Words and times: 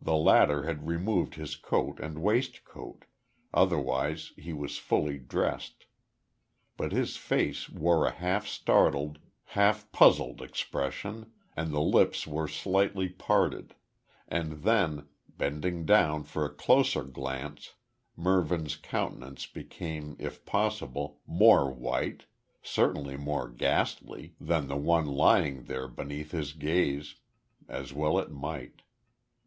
The 0.00 0.16
latter 0.16 0.62
had 0.62 0.86
removed 0.86 1.34
his 1.34 1.54
coat 1.54 2.00
and 2.00 2.22
waistcoat, 2.22 3.04
otherwise 3.52 4.32
he 4.38 4.54
was 4.54 4.78
fully 4.78 5.18
dressed. 5.18 5.84
But 6.78 6.92
his 6.92 7.18
face 7.18 7.68
wore 7.68 8.06
a 8.06 8.10
half 8.10 8.46
startled, 8.46 9.18
half 9.52 9.92
puzzled 9.92 10.40
expression, 10.40 11.32
and 11.54 11.74
the 11.74 11.82
lips 11.82 12.26
were 12.26 12.48
slightly 12.48 13.10
parted 13.10 13.74
and 14.26 14.62
then, 14.62 15.08
bending 15.28 15.84
down 15.84 16.24
for 16.24 16.46
a 16.46 16.54
closer 16.54 17.02
glance, 17.02 17.74
Mervyn's 18.16 18.76
countenance 18.76 19.44
became 19.46 20.16
if 20.18 20.42
possible 20.46 21.20
more 21.26 21.70
white 21.70 22.24
certainly 22.62 23.18
more 23.18 23.46
ghastly 23.50 24.36
than 24.40 24.68
the 24.68 24.78
one 24.78 25.04
lying 25.04 25.64
there 25.64 25.86
beneath 25.86 26.30
his 26.30 26.54
gaze, 26.54 27.16
as 27.68 27.92
well 27.92 28.18
it 28.18 28.30
might. 28.30 28.80